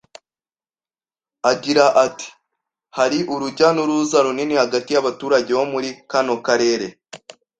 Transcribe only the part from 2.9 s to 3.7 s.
“Hari urujya